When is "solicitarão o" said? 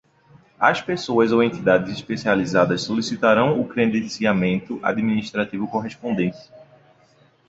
2.81-3.67